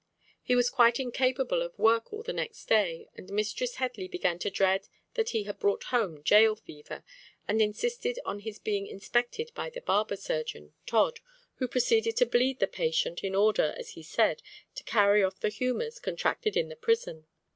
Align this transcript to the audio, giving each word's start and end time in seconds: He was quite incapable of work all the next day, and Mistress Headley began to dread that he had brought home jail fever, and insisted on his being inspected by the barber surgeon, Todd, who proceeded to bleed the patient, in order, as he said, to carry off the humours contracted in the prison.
He 0.41 0.55
was 0.55 0.71
quite 0.71 0.99
incapable 0.99 1.61
of 1.61 1.77
work 1.77 2.11
all 2.11 2.23
the 2.23 2.33
next 2.33 2.65
day, 2.65 3.07
and 3.13 3.29
Mistress 3.29 3.75
Headley 3.75 4.07
began 4.07 4.39
to 4.39 4.49
dread 4.49 4.87
that 5.13 5.29
he 5.29 5.43
had 5.43 5.59
brought 5.59 5.83
home 5.93 6.23
jail 6.23 6.55
fever, 6.55 7.03
and 7.47 7.61
insisted 7.61 8.17
on 8.25 8.39
his 8.39 8.57
being 8.57 8.87
inspected 8.87 9.51
by 9.53 9.69
the 9.69 9.81
barber 9.81 10.15
surgeon, 10.15 10.73
Todd, 10.87 11.19
who 11.57 11.67
proceeded 11.67 12.17
to 12.17 12.25
bleed 12.25 12.57
the 12.59 12.65
patient, 12.65 13.23
in 13.23 13.35
order, 13.35 13.75
as 13.77 13.91
he 13.91 14.01
said, 14.01 14.41
to 14.73 14.83
carry 14.85 15.23
off 15.23 15.39
the 15.39 15.49
humours 15.49 15.99
contracted 15.99 16.57
in 16.57 16.69
the 16.69 16.75
prison. 16.75 17.27